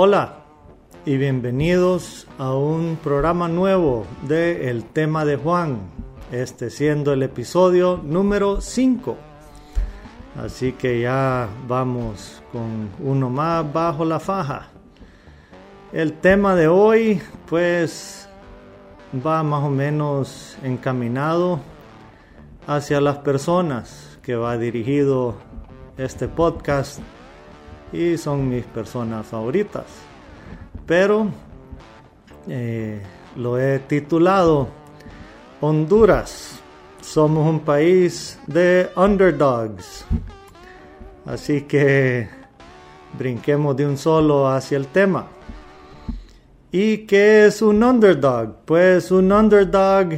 [0.00, 0.44] Hola
[1.04, 5.80] y bienvenidos a un programa nuevo de El tema de Juan,
[6.30, 9.16] este siendo el episodio número 5.
[10.40, 14.68] Así que ya vamos con uno más bajo la faja.
[15.92, 18.28] El tema de hoy pues
[19.26, 21.58] va más o menos encaminado
[22.68, 25.34] hacia las personas que va dirigido
[25.96, 27.00] este podcast
[27.92, 29.84] y son mis personas favoritas.
[30.86, 31.28] Pero
[32.48, 33.00] eh,
[33.36, 34.68] lo he titulado
[35.60, 36.60] Honduras.
[37.00, 40.04] Somos un país de underdogs.
[41.26, 42.28] Así que
[43.18, 45.26] brinquemos de un solo hacia el tema.
[46.70, 48.56] ¿Y qué es un underdog?
[48.66, 50.08] Pues un underdog,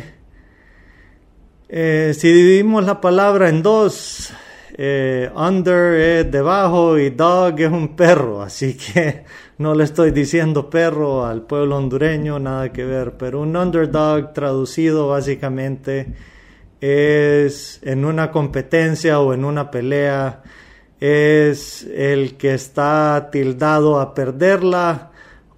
[1.69, 4.33] eh, si dividimos la palabra en dos,
[4.77, 9.25] eh, under es debajo y dog es un perro, así que
[9.59, 15.09] no le estoy diciendo perro al pueblo hondureño, nada que ver, pero un underdog traducido
[15.09, 16.15] básicamente
[16.81, 20.43] es en una competencia o en una pelea,
[20.99, 25.11] es el que está tildado a perderla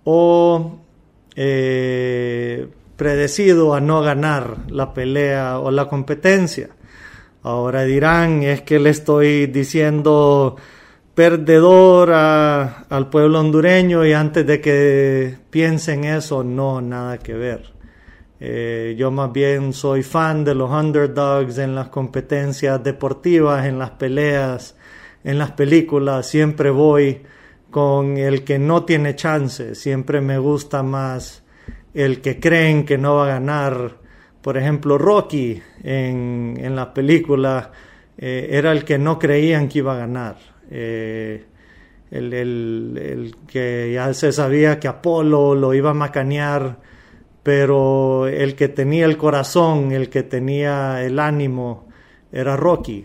[0.05, 0.81] o
[1.35, 6.71] eh, predecido a no ganar la pelea o la competencia.
[7.43, 10.57] Ahora dirán, es que le estoy diciendo
[11.15, 17.73] perdedor al pueblo hondureño y antes de que piensen eso, no, nada que ver.
[18.41, 23.91] Eh, yo más bien soy fan de los underdogs en las competencias deportivas, en las
[23.91, 24.77] peleas,
[25.23, 27.23] en las películas, siempre voy
[27.71, 29.75] con el que no tiene chance.
[29.75, 31.43] Siempre me gusta más
[31.95, 34.02] el que creen que no va a ganar.
[34.43, 37.71] Por ejemplo, Rocky en, en la película
[38.19, 40.37] eh, era el que no creían que iba a ganar.
[40.71, 41.45] Eh,
[42.11, 46.79] el, el, que ya se sabía que Apolo lo iba a macanear,
[47.43, 51.89] pero el que tenía el corazón, el que tenía el ánimo,
[52.31, 53.05] era Rocky.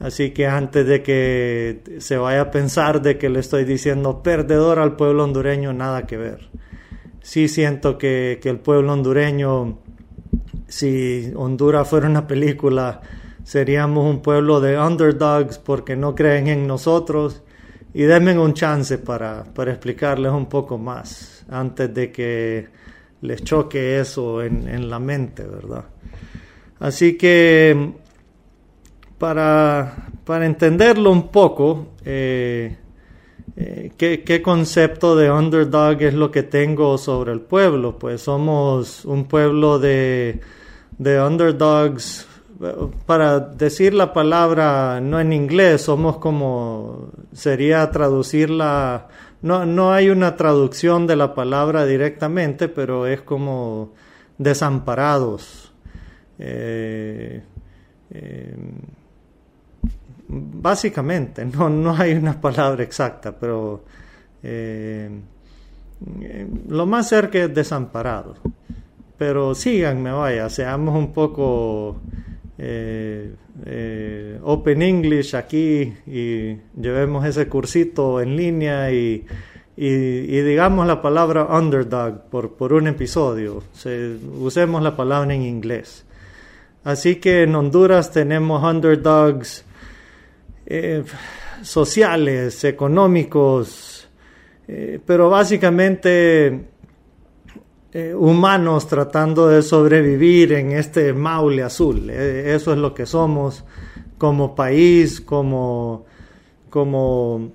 [0.00, 4.78] Así que antes de que se vaya a pensar de que le estoy diciendo perdedor
[4.78, 6.50] al pueblo hondureño, nada que ver.
[7.22, 9.78] Sí siento que, que el pueblo hondureño,
[10.74, 13.00] si Honduras fuera una película,
[13.44, 17.44] seríamos un pueblo de underdogs porque no creen en nosotros.
[17.92, 22.66] Y denme un chance para, para explicarles un poco más antes de que
[23.20, 25.84] les choque eso en, en la mente, ¿verdad?
[26.80, 27.92] Así que
[29.16, 32.76] para, para entenderlo un poco, eh,
[33.54, 37.96] eh, ¿qué, ¿qué, concepto de underdog es lo que tengo sobre el pueblo?
[37.96, 40.40] Pues somos un pueblo de,
[40.98, 42.26] de underdogs.
[43.06, 49.08] Para decir la palabra no en inglés, somos como sería traducirla.
[49.42, 53.92] No, no hay una traducción de la palabra directamente, pero es como
[54.38, 55.72] desamparados.
[56.38, 57.42] Eh,
[58.10, 58.56] eh,
[60.28, 63.84] básicamente, no, no hay una palabra exacta, pero
[64.42, 65.10] eh,
[66.68, 68.36] lo más cerca es desamparado.
[69.26, 71.96] Pero síganme, vaya, seamos un poco
[72.58, 79.24] eh, eh, Open English aquí y llevemos ese cursito en línea y,
[79.78, 83.62] digamos la palabra underdog por, un episodio.
[83.72, 86.04] Se, usemos la palabra en inglés.
[86.84, 89.64] Así que en Honduras tenemos underdogs
[90.66, 91.02] eh,
[91.62, 94.06] sociales, económicos,
[95.06, 96.73] pero básicamente
[97.96, 102.10] eh, humanos tratando de sobrevivir en este maule azul.
[102.10, 103.62] Eh, eso es lo que somos
[104.18, 106.04] como país, como,
[106.70, 107.52] como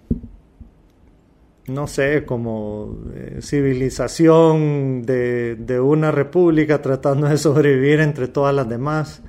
[1.67, 9.21] no sé, como eh, civilización de, una república tratando de sobrevivir entre todas las demás.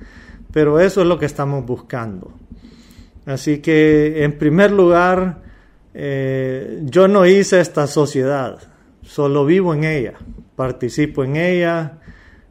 [0.53, 2.31] Pero eso es lo que estamos buscando.
[3.25, 5.41] Así que, en primer lugar,
[5.93, 8.59] yo no hice esta sociedad,
[9.01, 10.13] solo vivo en ella,
[10.61, 11.97] participo en ella,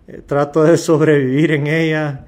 [0.08, 2.26] eh, trato de sobrevivir en ella.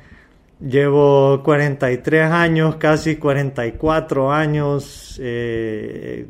[0.61, 6.27] Llevo 43 años, casi 44 años, eh,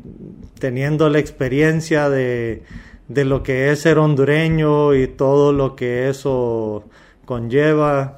[0.59, 2.63] teniendo la experiencia de,
[3.09, 6.85] de lo que es ser hondureño y todo lo que eso
[7.27, 8.17] conlleva.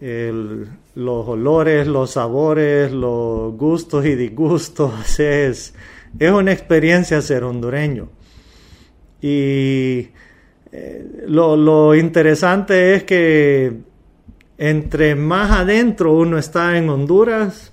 [0.00, 4.90] Los olores, los sabores, los gustos y disgustos.
[5.20, 5.74] Es,
[6.18, 8.08] es una experiencia ser hondureño.
[9.20, 10.08] Y
[11.26, 13.72] lo, lo interesante es que
[14.58, 17.72] entre más adentro uno está en Honduras,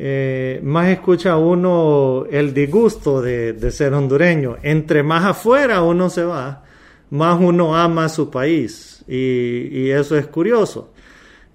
[0.00, 4.56] eh, más escucha uno el disgusto de, ser hondureño.
[4.62, 6.62] Entre más afuera uno se va,
[7.10, 9.02] más uno ama su país.
[9.08, 10.92] Y, eso es curioso.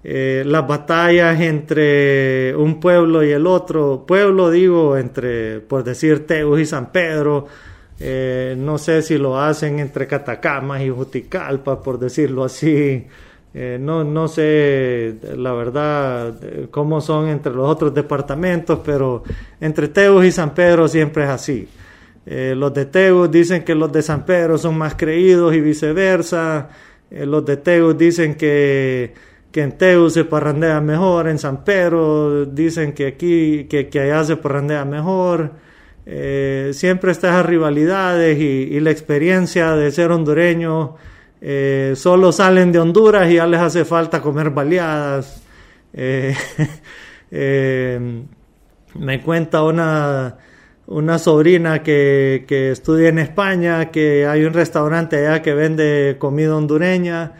[0.02, 6.60] Eh, las batallas entre un pueblo y el otro, pueblo digo, entre, por decir, Teus
[6.60, 7.46] y San Pedro,
[8.00, 13.06] eh, no sé si lo hacen entre Catacamas y Juticalpa, por decirlo así,
[13.54, 16.34] eh, no, no sé la verdad
[16.72, 19.22] cómo son entre los otros departamentos, pero
[19.60, 21.68] entre Teus y San Pedro siempre es así.
[22.26, 26.68] Eh, los de Teus dicen que los de San Pedro son más creídos y viceversa.
[27.10, 29.14] Eh, los de Teus dicen que,
[29.52, 34.24] que en Teus se parrandea mejor, en San Pedro dicen que aquí, que, que allá
[34.24, 35.52] se parrandea mejor.
[36.04, 40.96] Siempre está esas rivalidades y, y la experiencia de ser hondureño
[41.46, 45.42] eh, solo salen de Honduras y ya les hace falta comer baleadas.
[45.92, 46.34] Eh,
[47.30, 48.22] eh,
[48.94, 50.38] me cuenta una,
[50.86, 56.56] una sobrina que, que, estudia en España que hay un restaurante allá que vende comida
[56.56, 57.32] hondureña.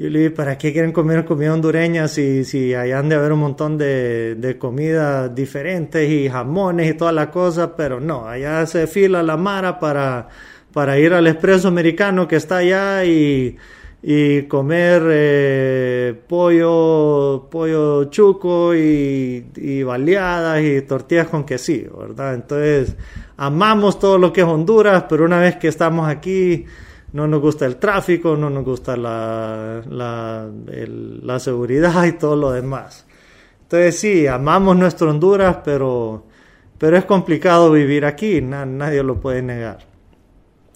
[0.00, 3.40] Y le ¿para qué quieren comer comida hondureña si, si allá han de haber un
[3.40, 7.76] montón de, de comidas diferentes y jamones y toda la cosa?
[7.76, 10.28] Pero no, allá se fila la mara para
[10.72, 13.58] para ir al expreso americano que está allá y,
[14.02, 22.36] y comer eh, pollo, pollo chuco y, y, baleadas y tortillas con quesillo, ¿verdad?
[22.36, 22.96] Entonces,
[23.36, 26.64] amamos todo lo que es Honduras, pero una vez que estamos aquí,
[27.12, 30.48] no nos gusta el tráfico, no nos gusta la, la,
[31.22, 33.06] la seguridad y todo lo demás.
[33.62, 36.26] Entonces, sí, amamos nuestro Honduras, pero,
[36.78, 39.78] pero es complicado vivir aquí, nadie lo puede negar.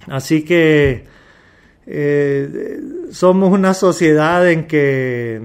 [0.07, 1.05] Así que
[1.87, 5.41] eh, somos una sociedad en que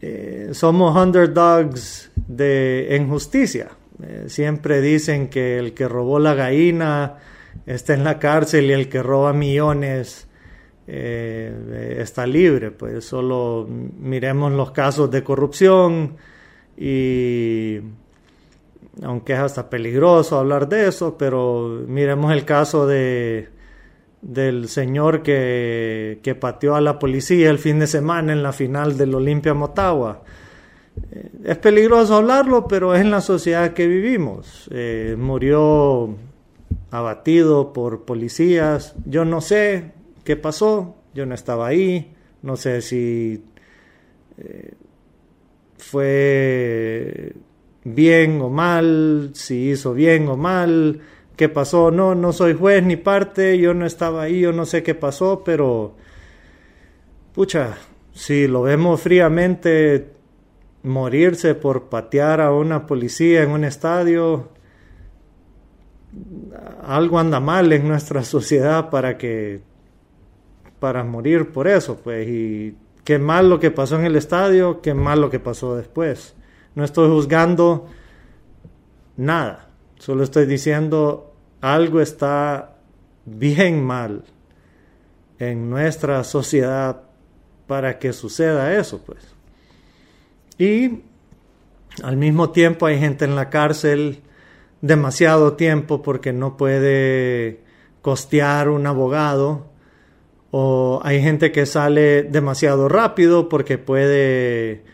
[0.00, 3.68] eh, somos underdogs de justicia.
[4.02, 7.18] Eh, siempre dicen que el que robó la gallina
[7.66, 10.28] está en la cárcel y el que roba millones
[10.86, 12.70] está libre.
[12.70, 16.16] Pues solo miremos los casos de corrupción
[16.76, 17.80] y
[19.02, 23.48] aunque es hasta peligroso hablar de eso, pero miremos el caso de
[24.24, 28.96] del señor que, que pateó a la policía el fin de semana en la final
[28.96, 30.22] del Olimpia Motagua.
[31.12, 34.68] Eh, es peligroso hablarlo, pero es en la sociedad que vivimos.
[34.72, 36.16] Eh, murió
[36.94, 38.94] abatido por policías.
[39.04, 39.92] Yo no sé
[40.22, 43.42] qué pasó, yo no estaba ahí, no sé si
[44.38, 44.74] eh,
[45.76, 47.34] fue
[47.82, 51.00] bien o mal, si hizo bien o mal,
[51.36, 51.90] qué pasó.
[51.90, 55.42] No, no soy juez ni parte, yo no estaba ahí, yo no sé qué pasó,
[55.44, 55.96] pero
[57.34, 57.76] pucha,
[58.12, 60.12] si lo vemos fríamente,
[60.84, 64.50] morirse por patear a una policía en un estadio,
[66.82, 69.62] algo anda mal en nuestra sociedad para que
[70.78, 74.94] para morir por eso, pues y qué mal lo que pasó en el estadio, qué
[74.94, 76.34] mal lo que pasó después.
[76.74, 77.86] No estoy juzgando
[79.16, 79.70] nada.
[79.98, 82.76] Solo estoy diciendo algo está
[83.24, 84.24] bien mal
[85.38, 87.02] en nuestra sociedad
[87.66, 89.34] para que suceda eso, pues.
[90.58, 91.00] Y
[92.02, 94.23] al mismo tiempo hay gente en la cárcel
[94.84, 97.60] demasiado tiempo porque no puede
[98.02, 99.72] costear un abogado
[100.50, 104.84] o hay gente que sale demasiado rápido porque puede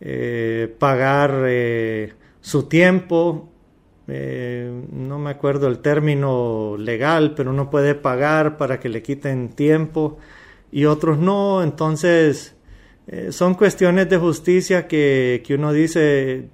[0.00, 3.48] eh, pagar eh, su tiempo,
[4.06, 9.48] eh, no me acuerdo el término legal, pero uno puede pagar para que le quiten
[9.48, 10.18] tiempo
[10.70, 12.54] y otros no, entonces
[13.30, 16.48] son cuestiones de justicia que, que, uno dice,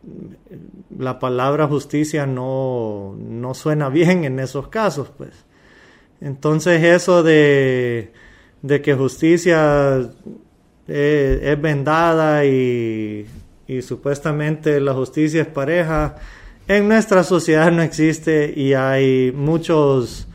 [0.99, 5.47] la palabra justicia no, no suena bien en esos casos, pues.
[6.21, 8.13] Entonces eso de,
[8.63, 10.11] de que justicia
[10.89, 13.27] eh, es vendada y,
[13.83, 16.17] supuestamente la justicia es pareja.
[16.69, 20.27] En nuestra sociedad no existe y hay muchos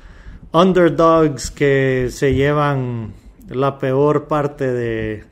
[0.53, 3.13] underdogs que se llevan
[3.49, 5.23] la peor parte de,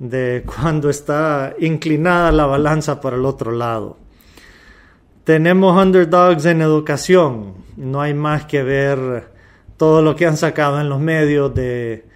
[0.00, 3.98] de cuando está inclinada la balanza para el otro lado.
[5.22, 9.28] Tenemos underdogs en educación, no hay más que ver
[9.76, 12.10] todo lo que han sacado en los medios de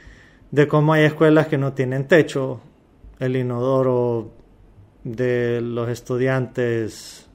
[0.54, 2.60] de cómo hay escuelas que no tienen techo,
[3.18, 4.30] el inodoro
[5.02, 7.28] de los estudiantes,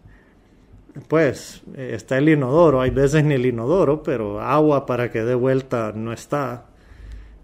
[1.09, 5.91] pues está el inodoro, hay veces ni el inodoro, pero agua para que dé vuelta
[5.93, 6.67] no está.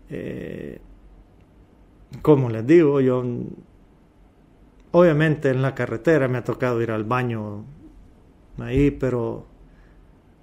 [0.09, 0.79] Eh,
[2.21, 3.23] como les digo, yo
[4.91, 7.65] obviamente en la carretera me ha tocado ir al baño
[8.59, 9.45] ahí, pero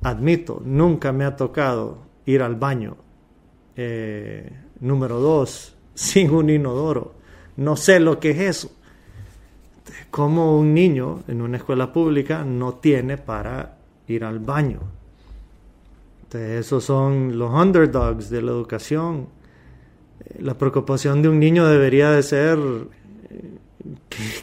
[0.02, 2.96] admito, nunca me ha tocado ir al baño.
[3.76, 4.50] Eh,
[4.80, 7.14] número dos, sin un inodoro.
[7.56, 8.72] No sé lo que es eso.
[10.10, 14.80] Como un niño en una escuela pública no tiene para ir al baño.
[16.32, 19.28] esos son los underdogs de la educación.
[20.38, 22.58] La preocupación de un niño debería de ser
[23.30, 23.58] eh,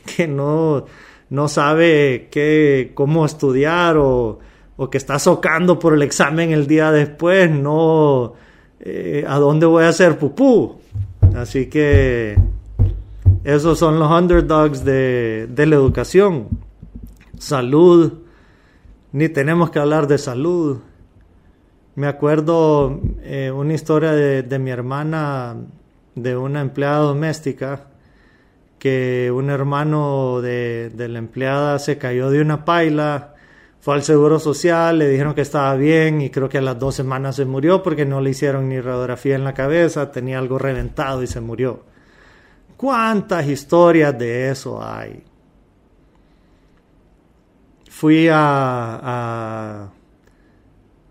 [0.16, 0.86] que, no,
[1.30, 4.40] no sabe qué, cómo estudiar o,
[4.78, 8.34] o que está socando por el examen el día después, no
[8.80, 10.80] eh, a dónde voy a hacer pupú.
[11.36, 12.38] Así que
[13.44, 16.48] esos son los underdogs de, la educación.
[17.38, 18.14] Salud,
[19.12, 20.80] ni tenemos que hablar de salud.
[21.96, 25.56] Me acuerdo eh, una historia de, mi hermana,
[26.16, 27.88] de una empleada doméstica,
[28.78, 33.36] que un hermano de, de la empleada se cayó de una paila
[33.82, 36.96] fue al Seguro Social, le dijeron que estaba bien y creo que a las dos
[36.96, 41.24] semanas se murió porque no le hicieron ni radiografía en la cabeza, tenía algo reventado
[41.24, 41.84] y se murió.
[42.76, 45.24] ¿Cuántas historias de eso hay?
[47.90, 49.90] Fui a,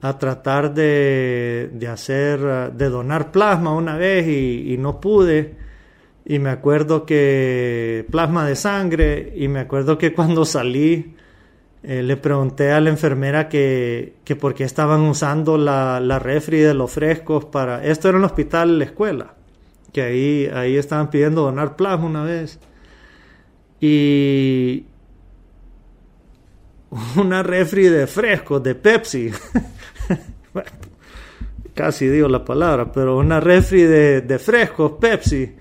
[0.00, 5.56] tratar de, de, hacer, de donar plasma una vez y, y no pude.
[6.24, 11.14] Y me acuerdo que plasma de sangre y me acuerdo que cuando salí
[11.82, 16.58] eh, le pregunté a la enfermera que, que por qué estaban usando la, la, refri
[16.58, 17.84] de los frescos para...
[17.84, 19.34] Esto era un hospital, la escuela,
[19.92, 22.58] que ahí, ahí estaban pidiendo donar plasma una vez.
[23.80, 24.86] Y
[27.16, 29.30] una refri de frescos, de Pepsi.
[31.78, 35.54] casi digo la palabra, pero una refri de, de frescos, Pepsi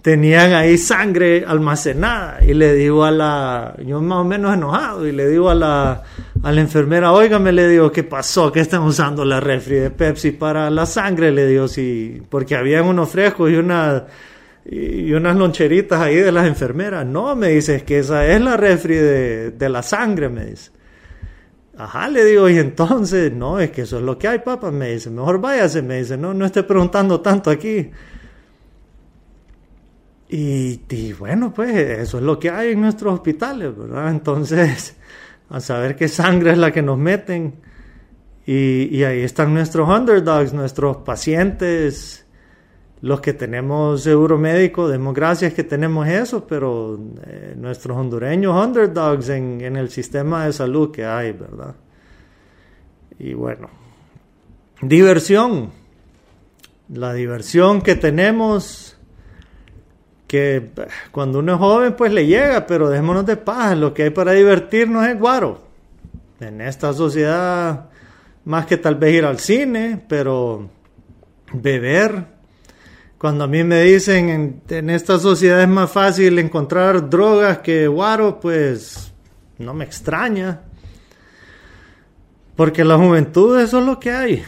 [0.00, 5.12] tenían ahí sangre almacenada y le digo a la, yo más o menos enojado y
[5.12, 6.02] le digo a la,
[6.42, 8.50] a la enfermera, me le digo, ¿qué pasó?
[8.50, 11.30] ¿Qué están usando la refri de Pepsi para la sangre?
[11.30, 14.06] Le digo, sí, porque habían unos frescos y una
[14.64, 17.06] y unas loncheritas ahí de las enfermeras.
[17.06, 20.70] No, me dice, que esa es la refri de, de la sangre, me dice.
[21.76, 24.90] Ajá, le digo, y entonces, no, es que eso es lo que hay, papá, me
[24.90, 27.90] dice, mejor váyase, me dice, no, no esté preguntando tanto aquí.
[30.32, 34.10] Y, bueno, pues eso es lo que hay en nuestros hospitales, ¿verdad?
[34.10, 34.96] Entonces,
[35.48, 37.54] a saber qué sangre es la que nos meten.
[38.46, 42.26] Y, ahí están nuestros underdogs, nuestros pacientes,
[43.02, 49.28] los que tenemos seguro médico, demos gracias que tenemos eso, pero eh, nuestros hondureños underdogs
[49.30, 51.74] en, en el sistema de salud que hay, ¿verdad?
[53.18, 53.68] Y bueno,
[54.82, 55.70] diversión.
[56.88, 58.98] La diversión que tenemos
[60.26, 60.70] que
[61.10, 64.30] cuando uno es joven pues le llega, pero dejémonos de paz, lo que hay para
[64.30, 65.60] divertirnos es guaro.
[66.38, 67.86] En esta sociedad,
[68.44, 70.70] más que tal vez ir al cine, pero
[71.52, 72.39] beber.
[73.20, 77.86] Cuando a mí me dicen en, en esta sociedad es más fácil encontrar drogas que
[77.86, 79.12] guaro, pues
[79.58, 80.62] no me extraña.
[82.56, 84.42] Porque la juventud eso es lo que hay.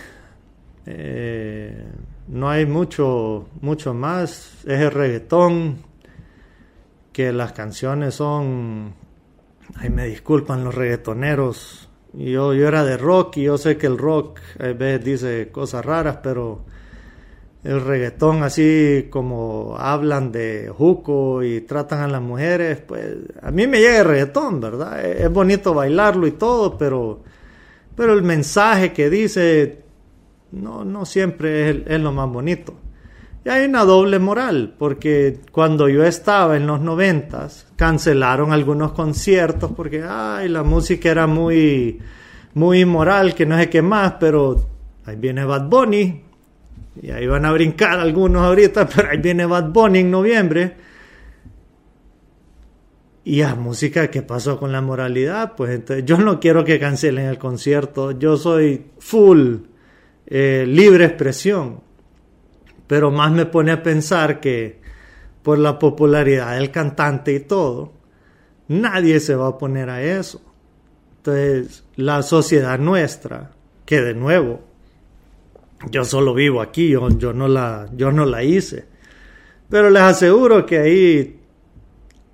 [0.86, 1.84] Eh,
[2.28, 4.64] no hay mucho, mucho más.
[4.64, 5.76] Es el reggaetón,
[7.12, 8.94] que las canciones son,
[9.74, 11.90] ay, me disculpan los reggaetoneros.
[12.14, 15.84] Yo, yo era de rock y yo sé que el rock a veces dice cosas
[15.84, 16.71] raras, pero
[17.64, 23.66] el reggaetón así como hablan de juco y tratan a las mujeres, pues a mí
[23.66, 25.04] me llega el reggaetón, ¿verdad?
[25.04, 27.22] Es bonito bailarlo y todo, pero,
[27.94, 29.82] pero el mensaje que dice
[30.52, 32.74] no, no siempre es, lo más bonito.
[33.44, 39.72] Y hay una doble moral, porque cuando yo estaba en los noventas, cancelaron algunos conciertos
[39.76, 42.00] porque ay, la música era muy,
[42.54, 44.64] muy inmoral, que no sé qué más, pero
[45.06, 46.22] ahí viene Bad Bunny,
[47.00, 50.76] y ahí van a brincar algunos ahorita, pero ahí viene Bad Bunny en noviembre.
[53.24, 55.54] Y la música, ¿qué pasó con la moralidad?
[55.56, 59.58] Pues entonces yo no quiero que cancelen el concierto, yo soy full
[60.26, 61.80] eh, libre expresión.
[62.88, 64.80] Pero más me pone a pensar que
[65.42, 67.92] por la popularidad del cantante y todo,
[68.68, 70.42] nadie se va a poner a eso.
[71.18, 73.52] Entonces, la sociedad nuestra,
[73.86, 74.71] que de nuevo,
[75.90, 78.86] yo solo vivo aquí, yo, no, la, yo no la hice.
[79.68, 81.40] Pero les aseguro que ahí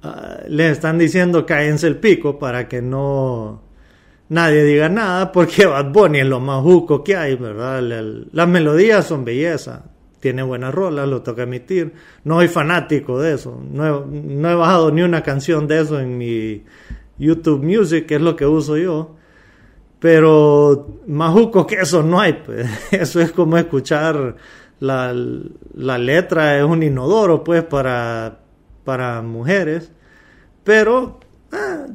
[0.03, 3.63] uh, les están diciendo cállense el pico para que no
[4.29, 7.83] nadie diga nada porque Bad Bunny es lo más juco que hay, ¿verdad?
[8.33, 9.85] las melodías son belleza.
[10.21, 11.93] tiene buenas rolas, lo toca emitir.
[12.25, 13.61] No soy fanático de eso.
[13.73, 16.65] No he, bajado ni una canción de eso en mi
[17.19, 19.18] YouTube Music, que es lo que uso yo.
[19.99, 22.35] Pero más juco que eso no hay.
[22.35, 22.69] Pues.
[22.93, 24.37] Eso es como escuchar
[24.81, 25.13] la,
[25.75, 28.39] la letra, es un inodoro pues para,
[28.85, 29.91] para mujeres.
[30.63, 31.19] Pero
[31.51, 31.87] ah,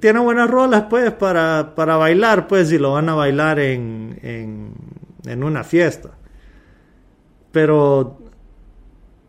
[0.00, 4.72] tiene buenas rolas pues para, para bailar pues si lo van a bailar en, en,
[5.26, 6.10] en una fiesta
[7.52, 8.18] pero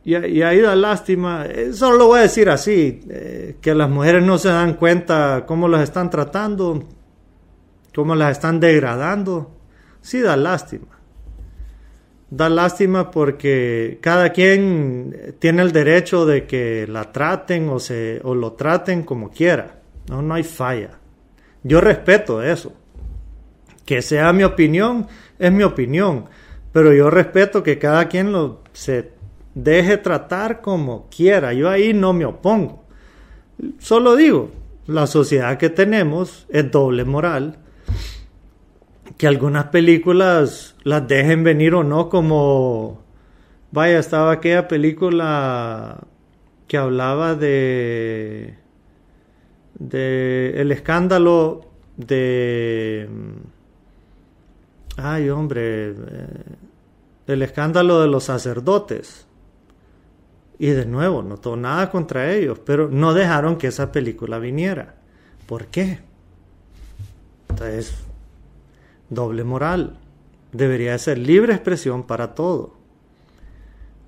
[0.03, 4.23] y, ahí da lástima, eh, solo lo voy a decir así, eh, que las mujeres
[4.23, 6.83] no se dan cuenta cómo las están tratando,
[7.93, 9.57] cómo las están degradando,
[10.01, 10.99] sí da lástima.
[12.29, 18.35] Da lástima porque cada quien tiene el derecho de que la traten o, se, o
[18.35, 19.79] lo traten como quiera.
[20.09, 20.99] No, no hay falla.
[21.63, 22.73] Yo respeto eso.
[23.85, 25.07] Que sea mi opinión,
[25.39, 26.25] es mi opinión.
[26.71, 29.11] Pero yo respeto que cada quien lo se
[29.55, 31.53] deje tratar como quiera.
[31.53, 32.85] Yo ahí no me opongo.
[33.79, 34.51] Solo digo,
[34.87, 37.57] la sociedad que tenemos es doble moral.
[39.17, 43.03] Que algunas películas las dejen venir o no como...
[43.71, 46.07] Vaya, estaba aquella película
[46.67, 48.55] que hablaba de...
[49.79, 53.07] el escándalo de
[55.03, 55.95] ay hombre, eh,
[57.27, 59.25] el escándalo de los sacerdotes.
[60.57, 64.95] Y de nuevo, no todo nada contra ellos, pero no dejaron que esa película viniera.
[65.47, 65.99] ¿Por qué?
[67.59, 67.93] Entonces,
[69.09, 69.97] doble moral.
[70.53, 72.73] Debería ser libre expresión para todo.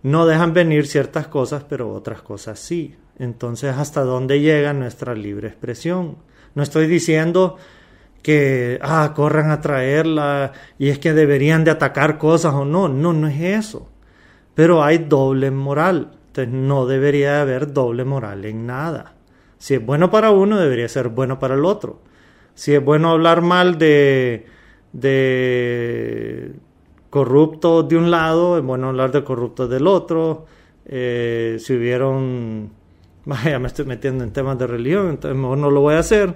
[0.04, 2.96] No dejan venir ciertas cosas, pero otras cosas sí.
[3.20, 6.16] Entonces, ¿hasta dónde llega nuestra libre expresión?
[6.56, 7.58] No estoy diciendo
[8.24, 12.88] que, ah, corran a traerla y es que deberían de atacar cosas o no.
[12.88, 13.90] No, no es eso.
[14.56, 16.12] Pero hay doble moral.
[16.28, 19.14] Entonces no debería haber doble moral en nada.
[19.58, 22.00] Si es bueno para uno, debería ser bueno para el otro.
[22.54, 24.46] Si es bueno hablar mal de,
[27.10, 30.46] corruptos de un lado, es bueno hablar de corruptos del otro.
[30.86, 32.72] Eh, si hubieron,
[33.26, 36.36] vaya, me estoy metiendo en temas de religión, entonces mejor no lo voy a hacer.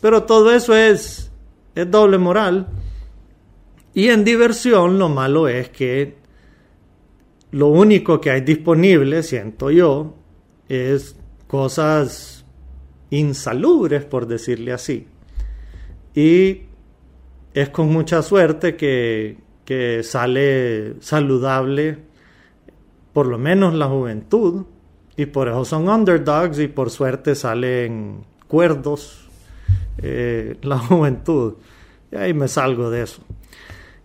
[0.00, 1.30] Pero todo eso es,
[1.74, 2.68] es doble moral.
[3.94, 6.16] Y en diversión lo malo es que
[7.50, 10.14] lo único que hay disponible, siento yo,
[10.68, 12.44] es cosas
[13.10, 15.06] insalubres, por decirle así.
[16.16, 16.62] Y
[17.54, 21.98] es con mucha suerte que, que sale saludable,
[23.12, 24.64] por lo menos la juventud,
[25.16, 29.28] y por eso son underdogs y por suerte salen cuerdos
[29.98, 31.54] eh, la juventud.
[32.10, 33.22] Y ahí me salgo de eso.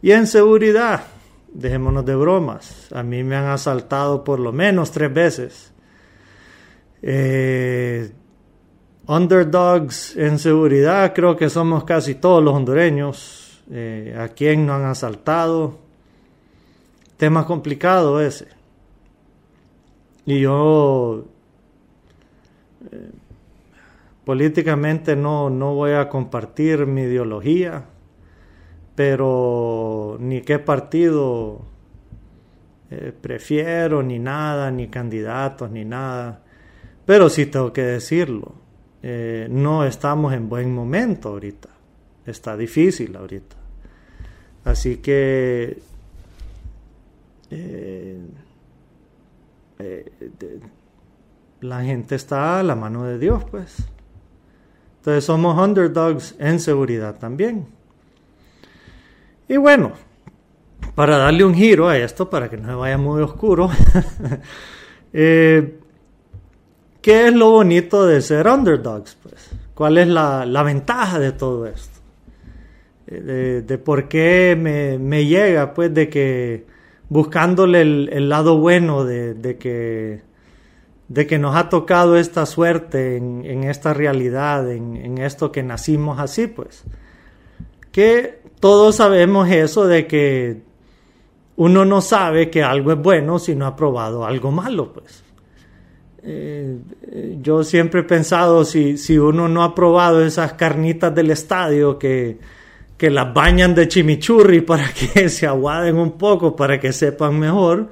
[0.02, 1.06] Y en seguridad,
[1.54, 2.92] dejémonos de bromas.
[2.94, 5.74] A mí me han asaltado por lo menos tres veces.
[7.02, 7.81] Eh,
[9.12, 13.62] underdogs en seguridad, creo que somos casi todos los hondureños.
[13.70, 15.78] Eh, ¿A quién no han asaltado?
[17.18, 18.48] Tema complicado ese.
[20.26, 21.26] Y yo
[24.24, 27.84] políticamente no, no voy a compartir mi ideología,
[28.96, 31.62] pero ni qué partido
[32.90, 36.44] eh, prefiero, ni nada, ni candidatos, ni nada.
[37.06, 38.61] Pero sí tengo que decirlo,
[39.04, 41.70] eh, no estamos en buen momento ahorita,
[42.26, 43.56] está difícil ahorita.
[44.64, 45.82] Así que
[47.50, 48.20] eh,
[51.62, 53.86] la gente está a la mano de Dios, pues.
[54.98, 57.68] Entonces somos underdogs en seguridad también.
[59.48, 59.94] Y bueno,
[60.96, 63.70] para darle un giro a esto, para que no se vaya muy oscuro,
[65.14, 65.80] eh,
[67.02, 69.18] ¿qué es lo bonito de ser underdogs?
[69.22, 69.50] Pues?
[69.74, 72.00] ¿Cuál es la, ventaja de todo esto?
[73.08, 76.66] Eh, de, por qué me, llega, pues, de que
[77.10, 80.22] buscándole el, lado bueno de que
[81.12, 86.48] de que nos ha tocado esta suerte en, esta realidad, en, esto que nacimos así,
[86.48, 86.86] pues.
[87.92, 90.62] Que todos sabemos eso de que
[91.58, 95.22] uno no sabe que algo es bueno si no ha probado algo malo, pues.
[96.24, 96.78] Eh,
[97.42, 102.38] yo siempre he pensado si, si uno no ha probado esas carnitas del estadio que,
[102.98, 107.90] que las bañan de chimichurri para que se aguaden un poco, para que sepan mejor,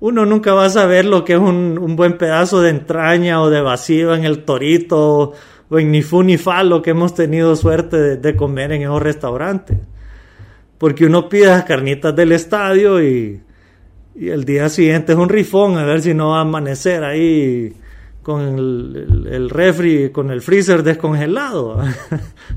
[0.00, 3.62] uno nunca va a saber lo que es un, buen pedazo de entraña o de
[3.62, 5.32] vacío en el torito
[5.70, 9.00] o en ni fu ni fa lo que hemos tenido suerte de, comer en esos
[9.00, 9.78] restaurantes.
[10.76, 13.40] Porque uno pide las carnitas del estadio y,
[14.14, 17.74] Y el día siguiente es un rifón, a ver si no va a amanecer ahí
[18.22, 21.78] con el, refri, con el freezer descongelado.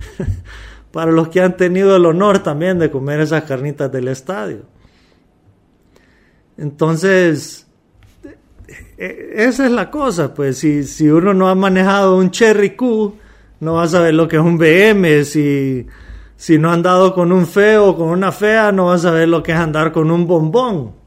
[0.91, 4.63] Para los que han tenido el honor también de comer esas carnitas del estadio.
[6.57, 7.67] Entonces,
[8.97, 13.15] e, esa es la cosa, pues si, si uno no ha manejado un Cherry Q,
[13.59, 15.85] no va a saber lo que es un BM, si,
[16.37, 19.27] si no ha andado con un feo o con una fea, no va a saber
[19.27, 21.04] lo que es andar con un bombón.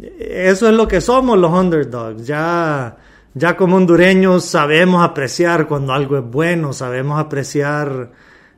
[0.00, 2.96] Eso es lo que somos los underdogs, ya
[3.34, 8.10] ya como hondureños sabemos apreciar cuando algo es bueno, sabemos apreciar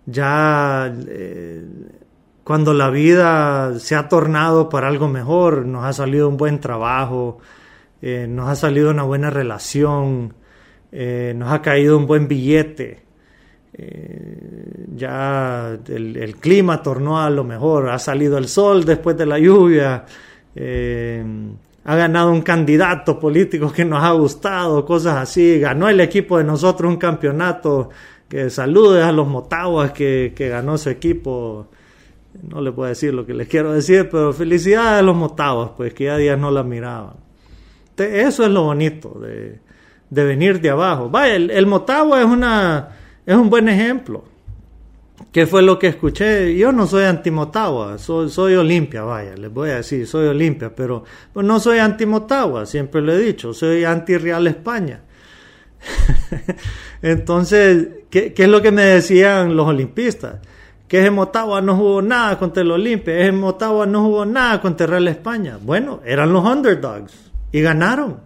[0.06, 1.64] ya eh,
[2.42, 7.38] cuando la vida se ha tornado para algo mejor, nos ha salido un buen trabajo,
[8.00, 10.34] eh, nos ha salido una buena relación,
[10.90, 13.02] eh, nos ha caído un buen billete.
[14.94, 19.38] ya el, el, clima tornó a lo mejor, ha salido el sol después de la
[19.38, 20.04] lluvia
[20.56, 26.44] ha ganado un candidato político que nos ha gustado, cosas así, ganó el equipo de
[26.44, 27.90] nosotros un campeonato,
[28.28, 31.68] que saludes a los Motaguas que, que ganó su equipo,
[32.48, 35.92] no le puedo decir lo que les quiero decir, pero felicidades a los Motaguas, pues
[35.92, 37.14] que ya días no la miraban.
[37.96, 39.60] Eso es lo bonito de,
[40.08, 41.08] de venir de abajo.
[41.08, 42.88] Vaya, el, el Motagua es, una,
[43.24, 44.24] es un buen ejemplo.
[45.32, 46.54] ¿Qué fue lo que escuché?
[46.54, 51.04] Yo no soy anti-Motagua, soy, soy Olimpia, vaya, les voy a decir, soy Olimpia, pero
[51.34, 55.00] no soy anti-Motagua, siempre lo he dicho, soy anti-Real España.
[57.02, 60.36] Entonces, ¿qué, es lo que me decían los olimpistas?
[60.86, 64.86] Que ese Motagua no jugó nada contra el Olimpia, ese Motagua no jugó nada contra
[64.86, 65.58] Real España.
[65.58, 68.20] Bueno, eran los underdogs y ganaron.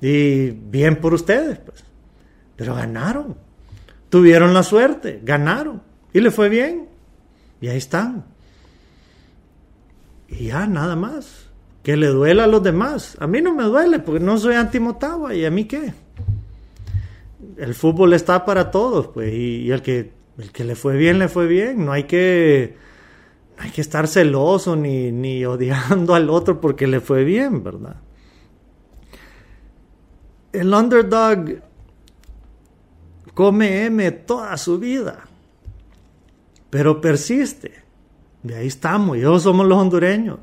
[0.00, 1.84] Y bien por ustedes, pues.
[2.56, 3.36] Pero ganaron.
[4.08, 5.87] Tuvieron la suerte, ganaron.
[6.18, 6.88] Y le fue bien.
[7.60, 8.24] Y ahí están.
[10.26, 11.48] Y ya, nada más.
[11.84, 13.16] Que le duela a los demás.
[13.20, 15.32] A mí no me duele porque no soy anti-Motagua.
[15.36, 15.94] ¿Y a mí qué?
[17.56, 19.32] El fútbol está para todos, pues.
[19.32, 21.84] Y, el, que, el que le fue bien, le fue bien.
[21.84, 22.74] No hay que,
[23.56, 27.94] no hay que estar celoso ni, ni odiando al otro porque le fue bien, ¿verdad?
[30.52, 31.62] El underdog
[33.34, 35.27] come M toda su vida
[36.70, 37.82] pero persiste.
[38.44, 40.38] Y ahí estamos, y ellos somos los hondureños.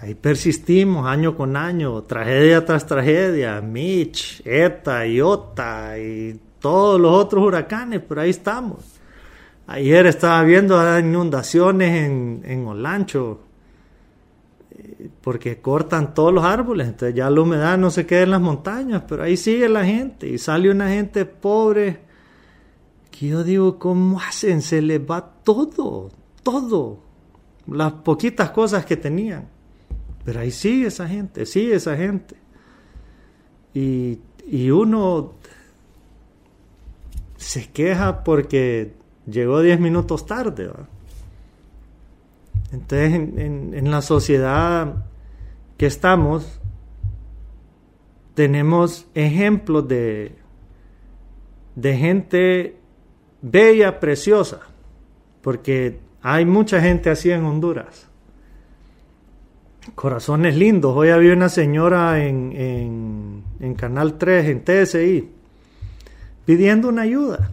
[0.00, 7.44] Ahí persistimos año con año, tragedia tras tragedia, Mitch, ETA, Iota y todos los otros
[7.44, 8.84] huracanes, pero ahí estamos.
[9.66, 13.40] Ayer estaba viendo inundaciones en, en Olancho,
[15.20, 19.02] porque cortan todos los árboles, entonces ya la humedad no se queda en las montañas,
[19.08, 22.07] pero ahí sigue la gente y sale una gente pobre
[23.26, 24.62] yo digo, ¿cómo hacen?
[24.62, 26.10] Se les va todo,
[26.44, 27.00] todo,
[27.66, 29.48] las poquitas cosas que tenían.
[30.24, 32.36] Pero ahí sigue esa gente, sigue esa gente.
[33.74, 34.20] Y,
[34.70, 35.34] uno
[37.36, 38.94] se queja porque
[39.26, 40.70] llegó 10 minutos tarde.
[42.72, 45.06] Entonces, en, en, la sociedad
[45.76, 46.60] que estamos,
[48.34, 50.36] tenemos ejemplos de,
[51.74, 52.78] de gente
[53.42, 54.60] bella, preciosa,
[55.42, 58.06] porque hay mucha gente así en Honduras.
[59.94, 60.94] Corazones lindos.
[60.94, 65.30] Hoy había una señora en, en, en Canal 3, en TSI,
[66.44, 67.52] pidiendo una ayuda.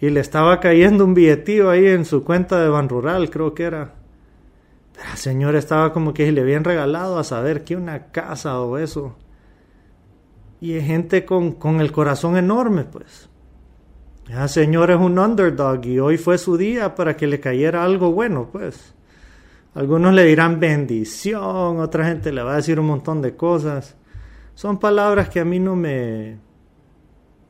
[0.00, 3.64] Y le estaba cayendo un billetío ahí en su cuenta de Ban Rural, creo que
[3.64, 3.94] era.
[4.96, 9.16] La señora estaba como que le habían regalado a saber que una casa o eso.
[10.60, 13.29] Y hay gente con, con el corazón enorme, pues.
[14.30, 18.12] Ya, señor es un underdog y hoy fue su día para que le cayera algo
[18.12, 18.94] bueno, pues.
[19.74, 23.96] Algunos le dirán bendición, otra gente le va a decir un montón de cosas.
[24.54, 26.38] Son palabras que a mí no me...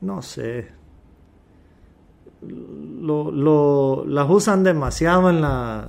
[0.01, 0.69] no sé.
[2.41, 5.87] Lo, lo, las usan demasiado en la...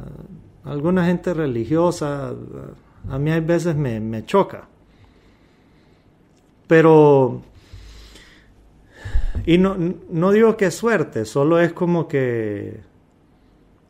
[0.64, 2.34] alguna gente religiosa.
[3.08, 4.68] A mí hay veces me, me choca.
[6.66, 7.40] Pero
[9.46, 9.76] y no,
[10.10, 12.80] no digo que suerte, solo es como que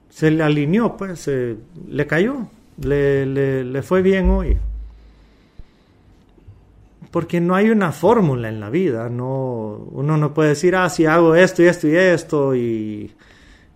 [0.08, 1.56] se le alineó, pues, se,
[1.88, 2.48] le cayó,
[2.82, 4.56] le, le, le fue bien hoy.
[7.10, 11.04] Porque no hay una fórmula en la vida, no, uno no puede decir, ah, si
[11.04, 13.12] hago esto y esto y esto y,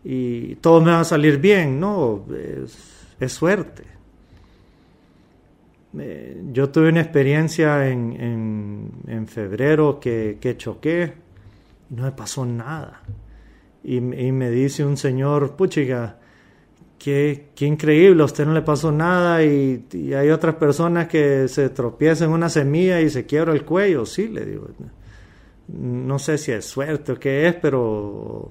[0.05, 2.79] y todo me va a salir bien, no, es,
[3.21, 3.83] es suerte.
[5.99, 11.26] Eh, yo tuve una experiencia en, en, en febrero que, que choqué
[11.91, 13.03] no me pasó nada.
[13.83, 16.19] Y, me dice un señor, puchiga,
[16.99, 21.69] qué, qué increíble, a usted no le pasó nada y, hay otras personas que se
[21.69, 24.69] tropiezan una semilla y se quiebra el cuello, sí, le digo.
[25.69, 28.51] No sé si es suerte o qué es, pero,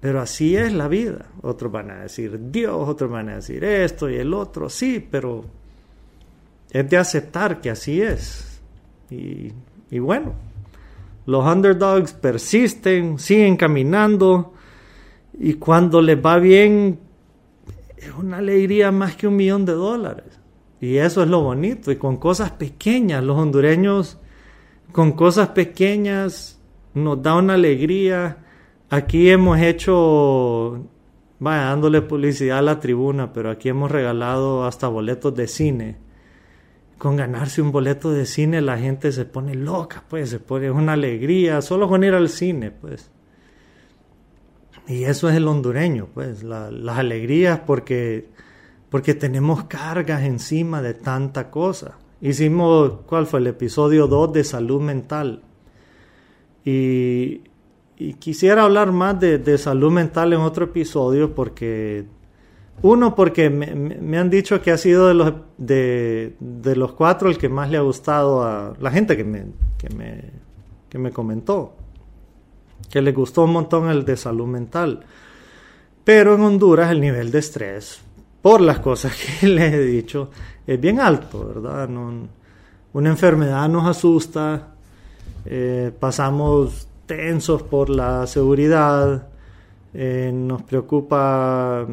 [0.00, 1.26] pero así es la vida.
[1.42, 5.44] Otros van a decir Dios, otros van a decir esto y el otro, sí, pero
[6.70, 8.60] es de aceptar que así es.
[9.10, 9.52] Y,
[9.90, 10.34] y bueno,
[11.26, 14.54] los underdogs persisten, siguen caminando
[15.38, 16.98] y cuando les va bien
[17.96, 20.40] es una alegría más que un millón de dólares.
[20.80, 21.92] Y eso es lo bonito.
[21.92, 24.18] Y con cosas pequeñas, los hondureños
[24.90, 26.60] con cosas pequeñas
[26.94, 28.38] nos da una alegría.
[28.90, 30.86] Aquí hemos hecho,
[31.38, 36.11] vaya, dándole publicidad a la tribuna, pero aquí hemos regalado hasta boletos de cine
[37.02, 40.92] con ganarse un boleto de cine la gente se pone loca, pues se pone una
[40.92, 43.10] alegría, solo con ir al cine, pues.
[44.86, 48.28] Y eso es el hondureño, pues, las alegrías porque,
[48.88, 51.98] porque tenemos cargas encima de tanta cosa.
[52.20, 55.42] Hicimos, ¿cuál fue el episodio 2 de salud mental?
[56.64, 57.42] Y,
[58.20, 62.06] quisiera hablar más de, de salud mental en otro episodio porque
[62.80, 66.34] uno, porque me, han dicho que ha sido de los, de,
[66.74, 69.46] los cuatro el que más le ha gustado a la gente que me,
[69.78, 70.24] que me,
[70.88, 71.74] que me comentó.
[72.90, 75.04] Que le gustó un montón el de salud mental.
[76.02, 78.00] Pero en Honduras el nivel de estrés,
[78.40, 80.30] por las cosas que le he dicho,
[80.66, 81.88] es bien alto, ¿verdad?
[82.92, 84.74] una enfermedad nos asusta,
[85.44, 89.28] eh, pasamos tensos por la seguridad,
[89.94, 91.86] eh, nos preocupa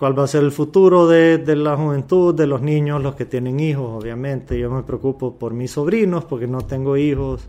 [0.00, 3.60] cuál va a ser el futuro de, la juventud, de los niños, los que tienen
[3.60, 4.58] hijos, obviamente.
[4.58, 7.42] Yo me preocupo por mis sobrinos porque no tengo hijos.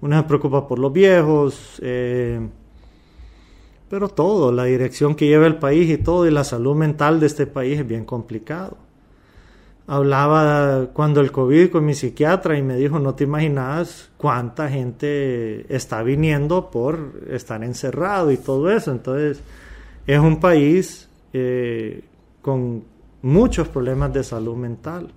[0.00, 1.78] Uno se preocupa por los viejos.
[1.80, 2.40] Eh,
[3.88, 7.26] pero todo, la dirección que lleva el país y todo, y la salud mental de
[7.26, 8.76] este país es bien complicado.
[9.86, 15.72] Hablaba cuando el COVID con mi psiquiatra y me dijo, no te imaginas cuánta gente
[15.72, 18.90] está viniendo por estar encerrado y todo eso.
[18.90, 19.40] Entonces,
[20.08, 22.04] es un país eh,
[22.42, 22.84] con
[23.22, 25.08] muchos problemas de salud mental.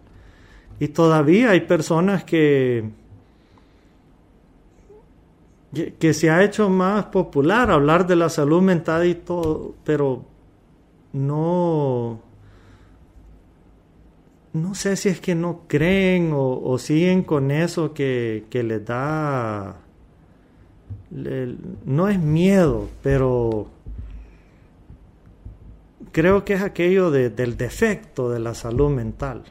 [0.79, 2.89] Y todavía hay personas que,
[5.99, 10.25] que, se ha hecho más popular hablar de la salud mental y todo, pero
[11.13, 12.19] no,
[14.53, 19.75] no sé si es que no creen o, siguen con eso que, que les da,
[21.85, 23.76] no es miedo, pero
[26.17, 29.43] creo que es aquello del defecto de la salud mental.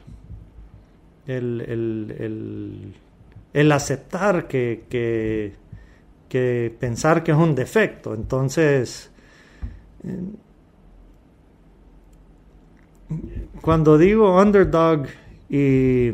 [1.25, 2.91] El,
[3.71, 8.13] aceptar que, que, pensar que es un defecto.
[8.13, 9.09] Entonces,
[13.61, 15.05] cuando digo underdog
[15.49, 16.09] y,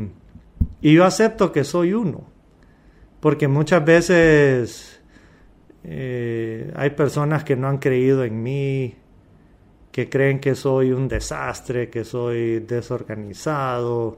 [0.81, 2.25] y, yo acepto que soy uno,
[3.21, 5.01] porque muchas veces
[5.83, 8.97] eh, hay personas que no han creído en mí,
[9.93, 14.17] que creen que soy un desastre, que soy desorganizado,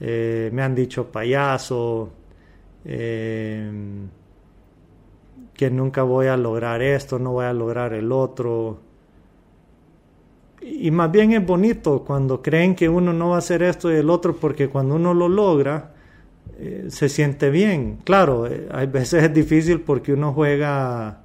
[0.00, 2.10] eh, me han dicho payaso,
[2.86, 3.70] eh,
[5.52, 8.80] que nunca voy a lograr esto, no voy a lograr el otro.
[10.62, 13.96] Y más bien es bonito cuando creen que uno no va a hacer esto y
[13.96, 15.92] el otro, porque cuando uno lo logra,
[16.58, 17.98] eh, se siente bien.
[18.04, 21.21] Claro, hay veces es difícil porque uno juega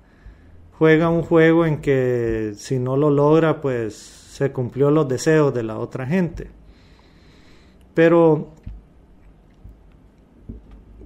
[0.78, 5.64] juega un juego en que si no lo logra, pues se cumplió los deseos de
[5.64, 6.50] la otra gente.
[7.94, 8.50] Pero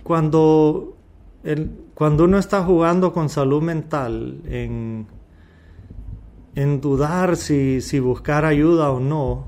[0.04, 0.98] cuando,
[1.94, 5.08] cuando uno está jugando con salud mental, en,
[6.56, 9.46] en dudar si, si buscar ayuda o no,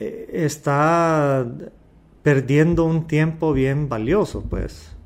[0.00, 1.46] eh, está
[2.24, 4.96] perdiendo un tiempo bien valioso, pues.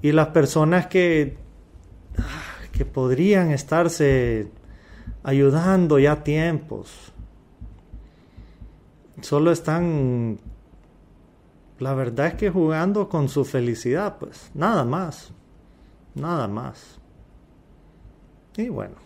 [0.00, 1.42] Y las personas que
[2.72, 4.50] que podrían estarse
[5.22, 7.12] ayudando ya tiempos.
[9.20, 10.38] Solo están,
[11.78, 15.32] la verdad es que jugando con su felicidad, pues nada más,
[16.14, 16.98] nada más.
[18.56, 18.96] Y bueno,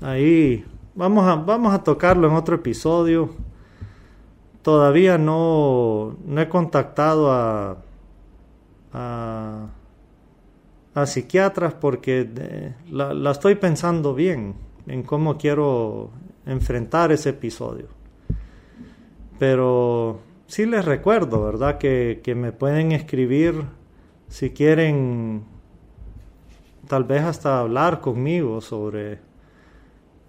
[0.00, 3.30] ahí vamos a, vamos a tocarlo en otro episodio.
[4.62, 7.78] Todavía no, no he contactado a,
[8.92, 9.66] a
[10.94, 14.54] a psiquiatras porque eh, la, estoy pensando bien
[14.86, 16.10] en cómo quiero
[16.46, 17.88] enfrentar ese episodio.
[19.38, 21.78] Pero sí les recuerdo, ¿verdad?
[21.78, 23.64] Que, que me pueden escribir
[24.28, 25.44] si quieren
[26.88, 29.20] tal vez hasta hablar conmigo sobre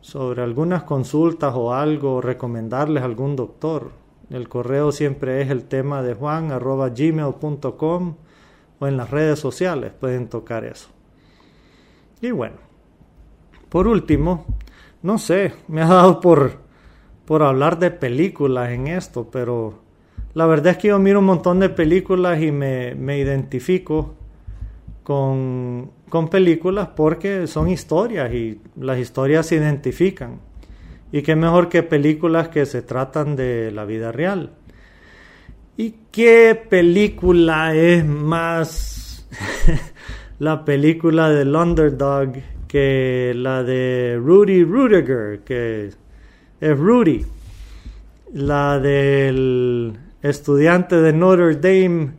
[0.03, 3.91] sobre algunas consultas o algo, recomendarles algún doctor.
[4.29, 8.15] El correo siempre es el tema de juan arroba gmail.com
[8.83, 10.89] o en las redes sociales pueden tocar eso.
[12.21, 12.57] Y bueno,
[13.69, 14.45] por último,
[15.01, 16.59] no sé, me ha dado por,
[17.25, 19.79] por hablar de películas en esto, pero
[20.33, 24.15] la verdad es que yo miro un montón de películas y me, me identifico
[25.03, 30.39] con, con películas porque son historias y las historias se identifican.
[31.13, 34.51] Y qué mejor que películas que se tratan de la vida real.
[35.75, 39.27] ¿Y qué película es más
[40.39, 42.33] la película del underdog
[42.67, 45.89] que la de Rudy Rudiger, que
[46.61, 47.25] es Rudy?
[48.33, 52.11] La del estudiante de Notre Dame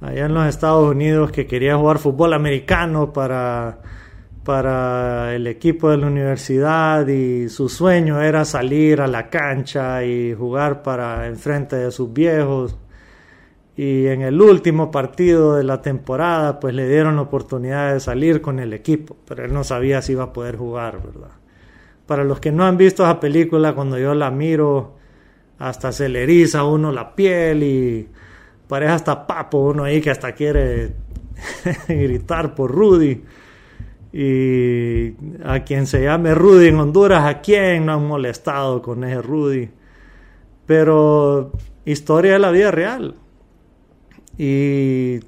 [0.00, 3.78] allá en los Estados Unidos que quería jugar fútbol americano para,
[4.44, 10.34] para el equipo de la universidad y su sueño era salir a la cancha y
[10.34, 12.76] jugar para enfrente de sus viejos.
[13.76, 18.42] Y en el último partido de la temporada, pues le dieron la oportunidad de salir
[18.42, 21.30] con el equipo, pero él no sabía si iba a poder jugar, ¿verdad?
[22.06, 24.96] Para los que no han visto esa película, cuando yo la miro,
[25.58, 28.08] hasta se le eriza uno la piel y
[28.72, 30.94] Parece hasta papo uno ahí que hasta quiere
[31.88, 33.22] gritar por Rudy.
[34.12, 39.22] Y a quien se llame Rudy en Honduras, ¿a quién no han molestado con ese
[39.22, 39.70] Rudy?
[40.66, 41.52] Pero
[41.84, 43.14] historia de la vida real.
[44.36, 45.20] Y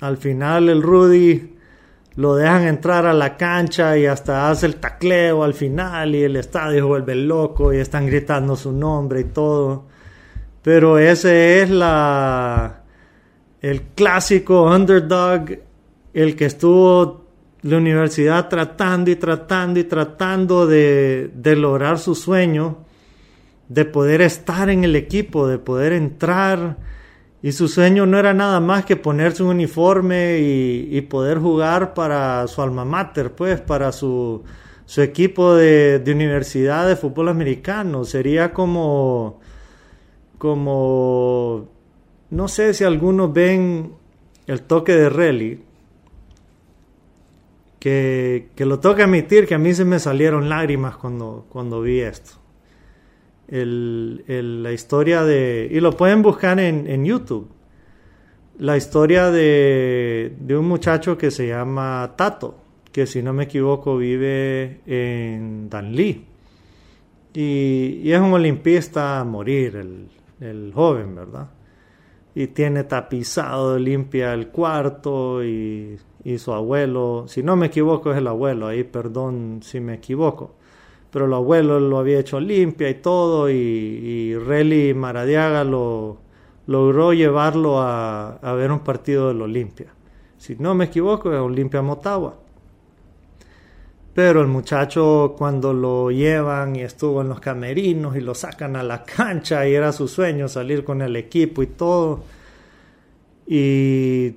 [0.00, 1.56] al final el Rudy
[2.16, 6.36] lo dejan entrar a la cancha y hasta hace el tacleo al final y el
[6.36, 9.84] estadio vuelve loco y están gritando su nombre y todo.
[10.62, 12.82] Pero ese es la
[13.60, 15.58] el clásico underdog,
[16.14, 17.25] el que estuvo
[17.62, 22.78] la universidad tratando y tratando y tratando de, lograr su sueño,
[23.68, 26.76] de poder estar en el equipo, de poder entrar.
[27.42, 32.46] Y su sueño no era nada más que ponerse un uniforme y, poder jugar para
[32.46, 34.42] su alma mater, pues, para su,
[34.84, 38.04] su equipo de, de, universidad de fútbol americano.
[38.04, 39.40] Sería como,
[40.38, 41.68] como
[42.30, 43.92] no sé si algunos ven
[44.46, 45.65] el toque de Relly,
[47.86, 52.00] que, lo tengo que admitir que a mí se me salieron lágrimas cuando, cuando vi
[52.00, 52.32] esto.
[53.48, 55.68] la historia de...
[55.70, 57.48] Y lo pueden buscar en, en YouTube.
[58.58, 62.58] La historia de, de, un muchacho que se llama Tato,
[62.90, 66.24] que si no me equivoco vive en Danlí.
[67.34, 70.08] Y, y es un olimpista a morir, el,
[70.40, 71.50] el joven, ¿verdad?
[72.34, 75.98] y tiene tapizado, limpia el cuarto y,
[76.38, 80.54] su abuelo, si no me equivoco es el abuelo, ahí perdón si me equivoco,
[81.10, 86.18] pero el abuelo lo había hecho limpia y todo y, y Relly Maradiaga lo
[86.66, 89.86] logró llevarlo a, a ver un partido del Olimpia.
[90.36, 92.34] Si no me equivoco es Olimpia Motagua.
[94.14, 98.82] Pero el muchacho cuando lo llevan y estuvo en los camerinos y lo sacan a
[98.82, 102.24] la cancha y era su sueño salir con el equipo y todo.
[103.46, 104.34] Y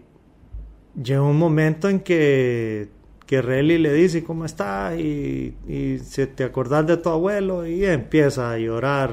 [1.02, 2.90] llegó un momento en que,
[3.26, 7.86] que Relly le dice cómo está y, y se te acordás de tu abuelo y
[7.86, 9.12] empieza a llorar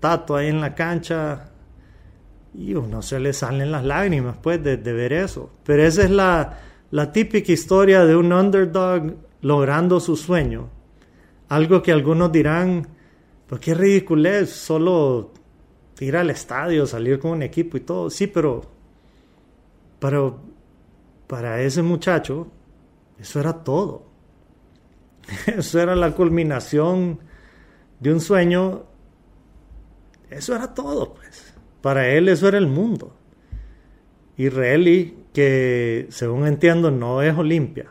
[0.00, 1.50] Tato ahí en la cancha
[2.54, 5.50] y uno se le salen las lágrimas pues de, de ver eso.
[5.64, 6.58] Pero esa es la,
[6.90, 10.68] la típica historia de un underdog logrando su sueño.
[11.48, 12.88] Algo que algunos dirán,
[13.46, 15.32] pues qué ridículo es solo
[16.00, 18.10] ir al estadio, salir con un equipo y todo.
[18.10, 18.62] Sí, pero,
[20.00, 20.51] pero
[21.32, 22.48] para ese muchacho
[23.18, 24.02] eso era todo.
[25.46, 27.20] Eso era la culminación
[28.00, 28.84] de un sueño.
[30.28, 31.54] Eso era todo, pues.
[31.80, 33.16] Para él eso era el mundo.
[34.36, 37.90] Y Relly, que según entiendo no es Olimpia,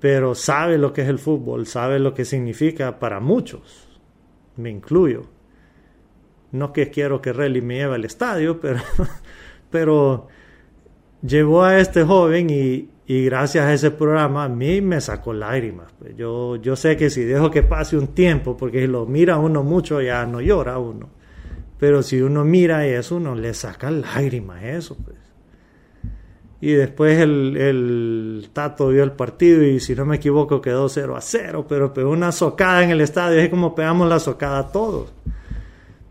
[0.00, 3.88] pero sabe lo que es el fútbol, sabe lo que significa para muchos,
[4.56, 5.24] me incluyo.
[6.50, 10.28] No que quiero que Relly me lleve al estadio, pero
[11.22, 15.92] llevó a este joven y, y, gracias a ese programa a mí me sacó lágrimas.
[15.98, 19.38] Pues yo, yo sé que si dejo que pase un tiempo, porque si lo mira
[19.38, 21.08] uno mucho ya no llora uno,
[21.78, 24.96] pero si uno mira eso, uno le saca lágrimas eso.
[25.02, 25.22] Pues
[26.62, 31.16] y después el, el, Tato vio el partido y si no me equivoco quedó 0
[31.16, 34.68] a 0, pero pegó una socada en el estadio, es como pegamos la socada a
[34.70, 35.12] todos.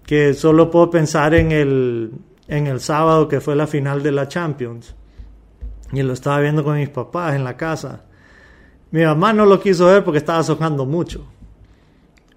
[0.05, 2.11] Que solo puedo pensar en el,
[2.49, 4.93] en el sábado que fue la final de la Champions.
[5.91, 8.03] Y lo estaba viendo con mis papás en la casa.
[8.91, 11.25] Mi mamá no lo quiso ver porque estaba socando mucho.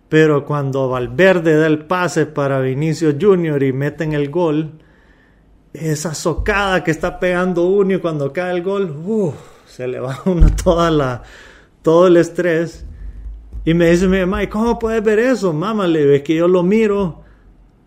[0.09, 4.73] Pero cuando Valverde da el pase para Vinicio Junior y meten el gol,
[5.73, 8.95] esa socada que está pegando uno y cuando cae el gol,
[9.67, 11.23] se le va uno toda la,
[11.83, 12.87] todo el estrés.
[13.65, 15.53] Y me dice mi mamá, ¿cómo puedes ver eso?
[15.53, 17.24] Mamá, le ves que yo lo miro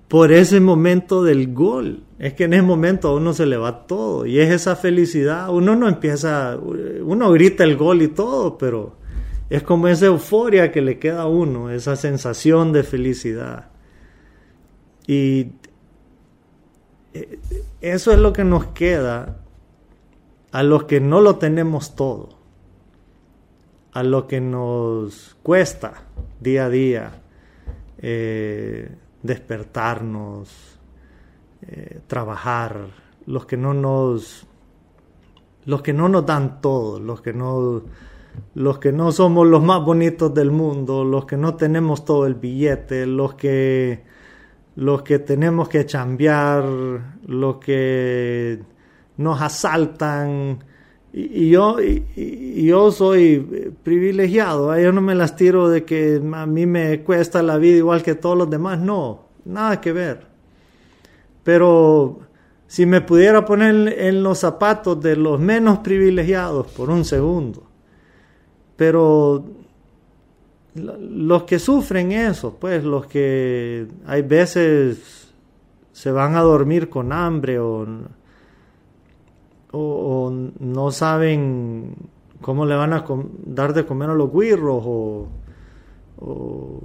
[0.07, 2.03] por ese momento del gol.
[2.19, 5.49] Es que en ese momento a uno se le va todo y es esa felicidad.
[5.49, 8.95] Uno no empieza, uno grita el gol y todo, pero
[9.49, 13.69] es como esa euforia que le queda a uno, esa sensación de felicidad.
[15.05, 15.51] Y
[17.13, 17.39] eh,
[17.81, 19.37] eso es lo que nos queda
[20.51, 22.29] a los que no lo tenemos todo,
[23.91, 26.03] a lo que nos cuesta
[26.39, 27.21] día a día
[27.99, 28.89] eh,
[29.23, 30.79] despertarnos,
[31.61, 32.87] eh, trabajar,
[33.25, 34.47] los que no nos
[35.65, 37.83] los que no nos dan todo, los que no
[38.53, 42.35] los que no somos los más bonitos del mundo, los que no tenemos todo el
[42.35, 44.03] billete, los que
[44.75, 46.63] los que tenemos que chambear,
[47.25, 48.61] los que
[49.17, 50.63] nos asaltan.
[51.19, 54.83] Y, yo, y, yo soy privilegiado, ¿eh?
[54.83, 58.13] yo no me las tiro de que a mí me cuesta la vida igual que
[58.13, 60.27] todos los demás, no, nada que ver.
[61.43, 62.19] Pero
[62.67, 67.63] si me pudiera poner en los zapatos de los menos privilegiados por un segundo,
[68.75, 69.43] pero
[70.75, 75.33] los que sufren eso, pues los que hay veces
[75.93, 77.87] se van a dormir con hambre o,
[79.71, 81.95] o, no saben
[82.41, 83.05] cómo le van a
[83.45, 85.27] dar de comer a los guirros o,
[86.19, 86.81] o,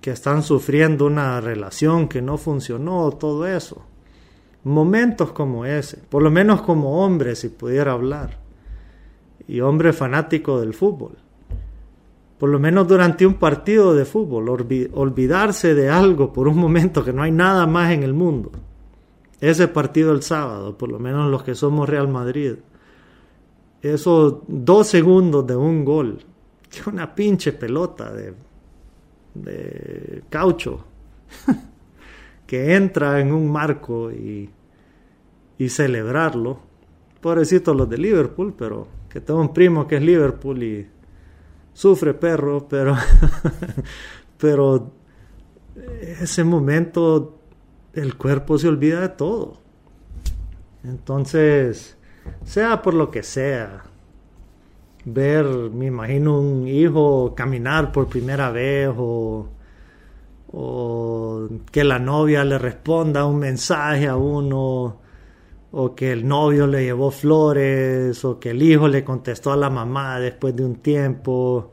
[0.00, 3.82] que están sufriendo una relación que no funcionó, todo eso.
[4.64, 8.38] Momentos como ese, por lo menos como hombre si pudiera hablar,
[9.48, 11.16] y hombre fanático del fútbol
[12.40, 17.12] por lo menos durante un partido de fútbol, olvidarse de algo por un momento que
[17.12, 18.50] no hay nada más en el mundo.
[19.40, 22.56] Ese partido el sábado, por lo menos los que somos Real Madrid.
[23.80, 26.18] Esos dos segundos de un gol,
[26.70, 28.34] que una pinche pelota de,
[29.34, 30.84] de caucho
[32.46, 34.50] que entra en un marco y,
[35.58, 36.58] y celebrarlo.
[37.20, 40.86] Pobrecitos los de Liverpool, pero que tengo un primo que es Liverpool y
[41.72, 42.96] sufre perro, pero,
[44.38, 44.92] pero
[46.00, 47.39] ese momento
[47.94, 49.58] el cuerpo se olvida de todo.
[50.84, 51.96] Entonces,
[52.44, 53.84] sea por lo que sea,
[55.04, 59.48] ver, me imagino un hijo caminar por primera vez o,
[61.70, 64.98] que la novia le responda un mensaje a uno
[65.72, 69.70] o que el novio le llevó flores, o que el hijo le contestó a la
[69.70, 71.70] mamá después de un tiempo,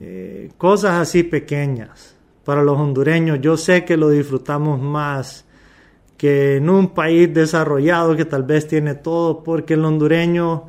[0.00, 2.16] eh, cosas así pequeñas.
[2.44, 5.44] Para los hondureños yo sé que lo disfrutamos más
[6.16, 10.66] que en un país desarrollado que tal vez tiene todo, porque el hondureño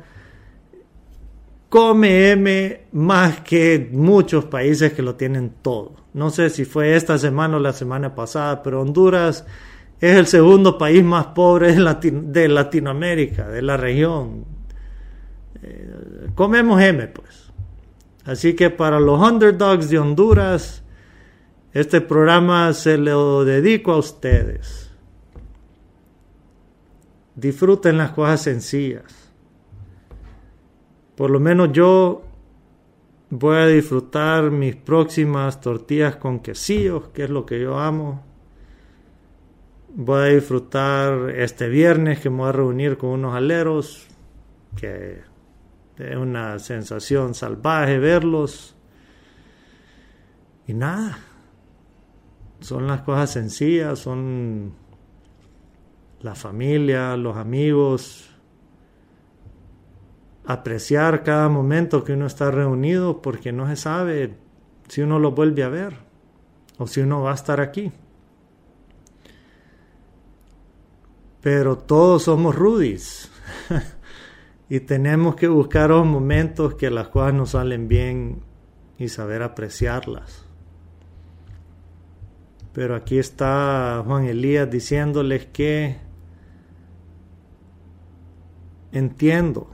[1.74, 6.04] come M más que muchos países que lo tienen todo.
[6.12, 9.44] No sé si fue esta semana o la semana pasada, pero Honduras
[10.00, 14.44] es el segundo país más pobre de, Latinoamérica, de la región.
[15.64, 17.50] Eh, comemos M, pues.
[18.24, 20.83] Así que para los underdogs de Honduras,
[21.74, 24.90] este programa se lo dedico a ustedes.
[27.34, 29.30] Disfruten las cosas sencillas.
[31.16, 32.22] Por lo menos yo
[33.28, 38.24] voy a disfrutar mis próximas tortillas con quesillos, que es lo que yo amo
[39.94, 44.06] voy a disfrutar este viernes que me voy a reunir con unos aleros,
[44.76, 45.22] que
[45.98, 48.74] es una sensación salvaje verlos.
[50.66, 51.18] Y nada,
[52.64, 54.72] son las cosas sencillas, son
[56.20, 58.30] la familia, los amigos,
[60.46, 64.36] apreciar cada momento que uno está reunido porque no se sabe
[64.88, 65.96] si uno lo vuelve a ver
[66.78, 67.92] o si uno va a estar aquí.
[71.44, 73.30] pero todos somos rudis
[74.70, 78.42] y tenemos que buscar los momentos que las cosas nos salen bien
[78.96, 80.43] y saber apreciarlas.
[82.74, 85.96] Pero aquí está Juan Elías diciéndoles que
[88.92, 89.70] entiendo,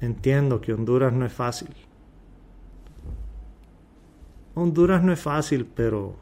[0.00, 1.74] entiendo que Honduras no es fácil.
[4.54, 6.16] Honduras no es fácil, pero...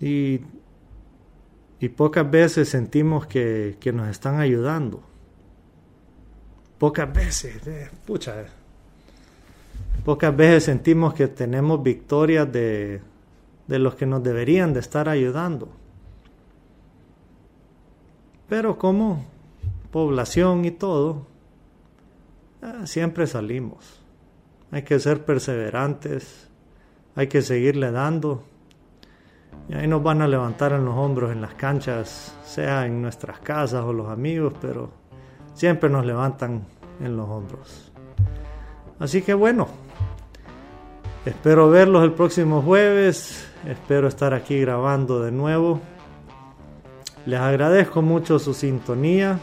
[0.00, 0.40] Y
[1.82, 5.02] y pocas veces sentimos que, nos están ayudando.
[6.78, 8.44] Pocas veces, eh, pucha.
[10.04, 13.00] Pocas veces sentimos que tenemos victorias de,
[13.72, 15.70] de los que nos deberían de estar ayudando.
[18.50, 19.24] Pero como
[19.90, 21.26] población y todo,
[22.60, 23.98] ah, siempre salimos.
[24.72, 26.50] Hay que ser perseverantes,
[27.16, 28.42] hay que seguirle dando.
[29.70, 33.38] Y ahí nos van a levantar en los hombros en las canchas, sea en nuestras
[33.38, 34.90] casas o los amigos, pero
[35.54, 36.66] siempre nos levantan
[37.00, 37.90] en los hombros.
[38.98, 39.66] Así que bueno,
[41.24, 45.80] espero verlos el próximo jueves, espero estar aquí grabando de nuevo.
[47.26, 49.38] Les agradezco mucho su sintonía.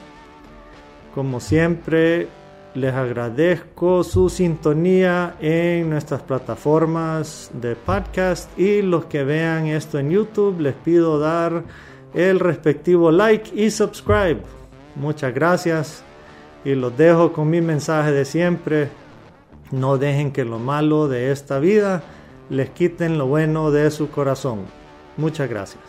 [1.15, 2.27] Como siempre,
[2.75, 10.11] les agradezco su sintonía en nuestras plataformas de podcast y los que vean esto en
[10.11, 11.63] YouTube les pido dar
[12.13, 14.41] el respectivo like y subscribe.
[14.95, 16.03] Muchas gracias
[16.63, 18.89] y los dejo con mi mensaje de siempre.
[19.71, 22.03] No dejen que lo malo de esta vida
[22.49, 24.65] les quiten lo bueno de su corazón.
[25.17, 25.83] Muchas gracias.